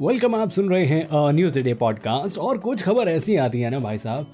Welcome 0.00 0.34
आप 0.34 0.50
सुन 0.50 0.68
रहे 0.70 0.84
हैं 0.86 1.32
न्यूज़ 1.32 1.58
डे 1.58 1.74
पॉडकास्ट 1.74 2.38
और 2.38 2.58
कुछ 2.58 2.82
खबर 2.82 3.08
ऐसी 3.08 3.36
आती 3.36 3.60
है 3.60 3.70
ना 3.70 3.78
भाई 3.78 3.98
साहब, 3.98 4.32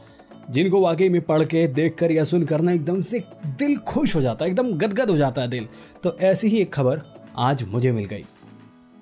जिनको 0.51 0.81
वाकई 0.81 1.09
में 1.09 1.21
पढ़ 1.23 1.45
के 1.45 1.67
देख 1.69 1.97
कर 1.99 2.13
या 2.13 2.25
सुन 2.25 2.45
कर 2.45 2.61
ना 2.61 2.73
एकदम 2.73 3.01
से 3.03 3.23
दिल 3.47 3.77
खुश 3.79 4.15
हो 4.17 4.21
जाता 4.21 4.45
है, 4.45 4.51
एकदम 4.51 4.73
गदगद 4.73 5.11
हो 5.11 5.17
जाता 5.17 5.43
है 5.43 5.49
दिल। 5.49 5.69
तो 6.03 6.17
ऐसी 6.21 6.49
ही 6.49 6.61
एक 6.61 6.73
खबर 6.75 7.03
आज 7.37 7.63
मुझे 7.69 7.93
मिल 7.93 8.05
गई। 8.05 8.25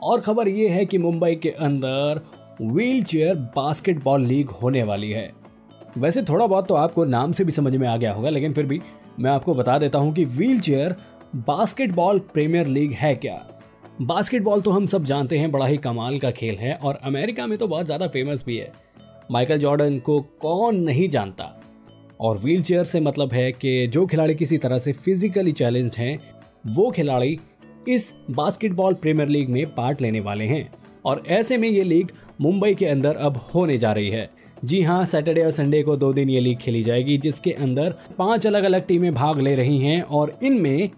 और 0.03 0.21
खबर 0.21 0.49
ये 0.49 0.69
है 0.69 0.87
कि 0.87 0.99
मुंबई 0.99 1.35
के 1.37 1.51
अंदर 1.51 2.21
व्हील 2.63 3.03
चेयर 3.05 3.35
बास्केटबॉल 3.57 4.25
लीग 4.25 4.51
होने 4.53 4.83
वाली 4.83 5.11
है। 5.11 5.33
वैसे 5.97 6.23
थोड़ा 6.23 6.47
बहुत 6.47 6.69
तो 6.69 6.75
आपको 6.75 7.05
नाम 7.05 7.33
से 7.33 7.45
भी 7.45 7.53
समझ 7.53 7.75
में 7.77 7.87
आ 7.89 7.97
गया 7.97 8.13
होगा, 8.13 8.31
लेकिन 8.31 8.53
फिर 8.53 8.67
भी 8.67 8.81
मैं 9.21 9.31
आपको 9.31 9.55
बता 9.55 9.79
देता 9.79 9.99
हूँ 9.99 10.13
कि 10.15 10.25
wheel 10.25 10.61
chair 10.61 10.95
basketball 11.39 12.19
premier 12.33 12.67
league 12.67 12.93
है 12.93 13.15
क्या? 13.15 13.35
बास्केटबॉल 14.03 14.61
तो 14.61 14.71
हम 14.71 14.87
सब 14.87 15.05
जानते 15.05 15.39
हैं, 15.39 15.51
बड़ा 15.51 15.67
ही 15.67 15.77
कमाल 15.77 16.19
का 16.19 16.31
खेल 16.31 16.57
है 16.57 16.75
और 16.75 16.99
अमेरिका 17.05 17.47
में 17.47 17.57
तो 17.59 17.69
बहुत 17.69 17.87
ज़्यादा 17.87 18.07
फ़ेमस 18.07 18.45
भी 18.47 18.57
है। 18.57 18.73
माइकल 19.31 19.59
जॉर्डन 19.59 19.99
को 19.99 20.21
कौन 20.41 20.81
नहीं 20.81 21.09
जानता? 21.09 21.51
और 22.21 22.39
व्हील 22.39 22.63
चेयर 22.63 22.85
से 22.85 23.01
मतलब 23.01 23.33
है 23.33 23.51
कि 23.53 23.87
जो 23.87 24.07
खिलाड़ी 24.07 24.35
किसी 24.35 24.59
तरह 24.59 24.79
से 24.79 24.93
फिजिकली 24.95 25.53
चैलेंज्ड 25.53 25.95
हैं, 25.97 26.19
वो 26.67 26.91
खिलाड़ी 26.91 27.39
इस 27.89 28.13
बास्केटबॉल 28.31 28.95
प्रीमियर 28.95 29.29
लीग 29.29 29.49
में 29.49 29.67
पार्ट 29.75 30.03
लेने 30.03 30.21
वाले 30.21 30.45
हैं। 30.45 30.69
और 31.05 31.23
ऐसे 31.29 31.57
में 31.57 31.69
ये 31.69 31.83
लीग 31.83 32.11
मुंबई 32.41 32.75
के 32.75 32.87
अंदर 32.87 33.17
अब 33.17 33.37
होने 33.55 33.79
जा 33.79 33.93
रही 33.93 34.11
है। 34.11 34.29
जी 34.65 34.81
हाँ 34.83 35.05
सैटरडे 35.05 35.43
और 35.45 35.51
संडे 35.51 35.83
को 35.83 35.97
दो 35.97 36.13
दिन 36.13 36.31
ये 36.31 36.41
लीग 36.41 36.59
खेली 36.59 36.83
जाएगी, 36.83 37.17
जिसके 37.19 37.51
अंदर 37.53 37.95
पाँच 38.19 38.47
अलग 38.47 38.65
अलग 38.65 38.87
टीमें 38.87 39.13
भाग 39.15 39.41
ले 39.41 39.55
रही 39.55 39.79
हैं 39.79 40.03
और 40.03 40.39
इनमें 40.43 40.91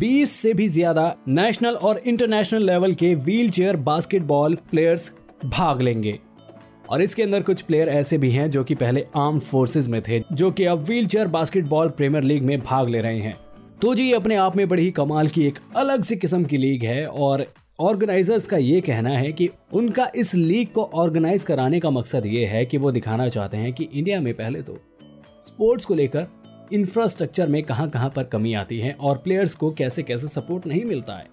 20 0.00 0.30
से 0.32 0.52
भी 0.54 0.68
ज़्यादा 0.68 1.04
नेशनल 1.28 1.74
और 1.74 1.98
इंटरनेशनल 1.98 2.62
लेवल 2.62 2.94
के 2.94 3.14
व्हील 3.14 3.50
चेयर 3.50 3.76
बास्केटबॉल 3.78 4.54
प्लेयर्स 4.70 5.10
भाग 5.46 5.82
लेंगे। 5.82 6.18
और 6.90 7.02
इसके 7.02 7.22
अंदर 7.22 7.42
कुछ 7.42 7.60
प्लेयर 7.60 7.88
ऐसे 7.88 8.18
भी 8.18 8.30
हैं 8.30 8.50
जो 8.50 8.64
कि 8.64 8.74
पहले 8.74 9.04
आर्म 9.16 9.38
फोर्सेज 9.40 9.88
में 9.88 10.00
थे, 10.02 10.22
जो 10.32 10.50
कि 10.50 10.64
अब 10.64 10.84
wheel 10.84 11.06
chair 11.06 11.26
basketball 11.28 11.88
premier 11.88 12.24
league 12.24 12.42
में 12.42 12.58
भाग 12.60 12.88
ले 12.88 13.00
रहे 13.00 13.18
हैं। 13.18 13.36
तो 13.82 13.94
जी, 13.94 14.12
अपने 14.12 14.36
आप 14.36 14.56
में 14.56 14.68
बड़ी 14.68 14.82
ही 14.82 14.90
कमाल 14.92 15.28
की 15.28 15.46
एक 15.46 15.58
अलग 15.76 16.02
सी 16.02 16.16
किस्म 16.16 16.44
की 16.44 16.56
लीग 16.56 16.84
है 16.84 17.06
और 17.06 17.46
ऑर्गेनाइजर्स 17.82 18.46
का 18.46 18.56
ये 18.56 18.80
कहना 18.80 19.10
है 19.10 19.32
कि 19.32 19.48
उनका 19.72 20.10
इस 20.16 20.34
लीग 20.34 20.68
को 20.68 20.82
ऑर्गेनाइज 20.94 21.44
कराने 21.44 21.80
का 21.80 21.90
मकसद 21.90 22.26
ये 22.26 22.44
है 22.46 22.66
कि 22.66 22.78
वो 22.78 22.92
दिखाना 22.92 23.28
चाहते 23.28 23.56
हैं 23.56 23.72
कि 23.72 23.84
इंडिया 23.84 24.20
में 24.20 24.34
पहले 24.34 24.62
तो 24.62 24.76
स्पोर्ट्स 25.40 25.84
को 25.84 25.94
लेकर 25.94 26.26
इंफ्रास्ट्रक्चर 26.72 27.48
में 27.48 27.62
कहाँ 27.62 27.88
कहाँ 27.90 28.10
पर 28.10 28.24
कमी 28.24 28.54
आती 28.54 28.78
है 28.78 28.96
और 29.00 29.18
प्लेयर्स 29.18 29.54
को 29.54 29.70
कैसे 29.70 30.02
कैसे 30.02 30.28
सपोर्ट 30.28 30.66
नहीं 30.66 30.84
मिलता 30.84 31.14
है। 31.14 31.26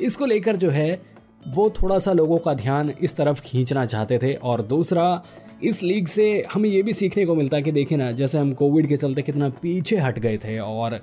इसको 0.00 0.26
लेकर 0.26 0.56
जो 0.56 0.70
है, 0.70 1.02
वो 1.48 1.70
थोड़ा 1.70 1.98
सा 1.98 2.12
लोगों 2.12 2.38
का 2.38 2.54
ध्यान 2.54 2.92
इस 3.00 3.16
तरफ़ 3.16 3.40
खींचना 3.40 3.84
चाहते 3.84 4.18
थे 4.18 4.34
और 4.34 4.62
दूसरा, 4.62 5.22
इस 5.64 5.82
लीग 5.82 6.06
से 6.06 6.44
हमें 6.52 6.70
ये 6.70 6.82
भी 6.82 6.92
सीखने 6.92 7.26
को 7.26 7.34
मिलता 7.34 7.60
कि 7.60 7.72
देखिए 7.72 7.98
ना, 7.98 8.12
जैसे 8.12 8.38
हम 8.38 8.52
कोविड 8.52 8.88
के 8.88 8.96
चलते 8.96 9.22
कितना 9.22 9.48
पीछे 9.48 9.96
हट 9.96 10.18
गए 10.18 10.38
थे 10.38 10.58
और 10.58 11.00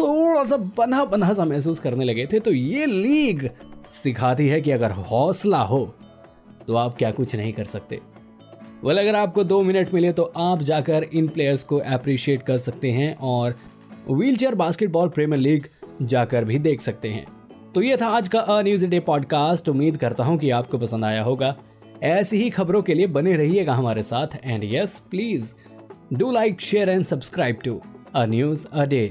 थोड़ा 0.00 0.44
सा 0.44 0.56
बंधा 0.56 1.04
बंधा 1.04 1.32
सा 1.34 1.44
महसूस 1.44 1.80
करने 1.80 2.04
लगे 2.04 2.26
थे 2.26 2.40
तो 2.40 2.52
ये 2.52 2.86
लीग 2.86 3.48
सिखाती 3.92 4.48
है 4.48 4.60
कि 4.60 4.70
अगर 4.70 4.90
हौसला 4.90 5.62
हो 5.62 5.84
तो 6.66 6.74
आप 6.74 6.96
क्या 6.96 7.10
कुछ 7.10 7.34
नहीं 7.36 7.52
कर 7.52 7.64
सकते। 7.64 8.00
वेल 8.84 8.98
अगर 8.98 9.14
आपको 9.14 9.44
दो 9.44 9.62
मिनट 9.62 9.92
मिले 9.94 10.12
तो 10.12 10.22
आप 10.36 10.62
जाकर 10.62 11.06
इन 11.12 11.28
प्लेयर्स 11.28 11.62
को 11.64 11.78
अप्रिशिएट 11.78 12.42
कर 12.42 12.58
सकते 12.58 12.90
हैं 12.90 13.14
और 13.16 13.54
wheel 14.10 14.36
chair 14.36 14.54
basketball 14.54 15.08
premier 15.08 15.40
league 15.42 15.66
जाकर 16.02 16.44
भी 16.44 16.58
देख 16.58 16.80
सकते 16.80 17.08
हैं। 17.08 17.26
तो 17.74 17.82
ये 17.82 17.96
था 17.96 18.06
आज 18.08 18.28
का 18.28 18.40
अ 18.40 18.60
न्यूज़ 18.62 18.86
डे 18.86 19.00
पॉडकास्ट 19.00 19.68
उम्मीद 19.68 19.96
करता 19.96 20.24
हूँ 20.24 20.38
कि 20.38 20.50
आपको 20.50 20.78
पसंद 20.78 21.04
आया 21.04 21.22
होगा। 21.22 21.54
ऐसी 22.02 22.36
ही 22.36 22.50
खबरों 22.50 22.82
के 22.82 22.94
लिए 22.94 23.06
बने 23.08 23.36
रहिएगा 23.36 23.74
हमारे 23.74 24.02
साथ। 24.02 24.36
And 24.44 24.64
yes 24.64 24.98
please 25.10 25.52
do 26.12 26.30
like 26.32 26.60
share 26.60 26.88
and 26.88 27.04
subscribe 27.04 27.58
to 27.64 27.80
a 28.14 28.24
news 28.26 28.66
a 28.72 28.84
day 28.84 29.04